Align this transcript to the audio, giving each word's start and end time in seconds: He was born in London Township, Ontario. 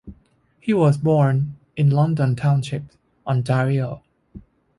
He 0.59 0.73
was 0.73 0.97
born 0.97 1.57
in 1.75 1.91
London 1.91 2.35
Township, 2.35 2.85
Ontario. 3.27 4.01